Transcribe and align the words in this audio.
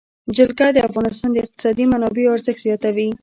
جلګه 0.35 0.67
د 0.73 0.77
افغانستان 0.89 1.29
د 1.33 1.37
اقتصادي 1.45 1.85
منابعو 1.91 2.33
ارزښت 2.35 2.61
زیاتوي. 2.67 3.09